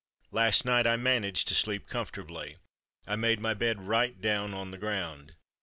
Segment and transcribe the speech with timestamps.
[0.31, 2.57] Last night I managed to sleep comfortably.
[3.05, 5.35] I made my bed right down on the ground.